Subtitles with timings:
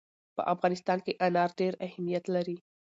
[0.35, 2.57] په افغانستان کې انار ډېر اهمیت لري.